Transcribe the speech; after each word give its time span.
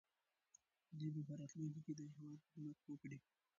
دوی 0.97 1.09
به 1.15 1.21
په 1.27 1.33
راتلونکي 1.39 1.81
کې 1.85 1.93
د 1.95 2.01
هېواد 2.15 2.41
خدمت 2.51 2.77
وکړي. 2.87 3.17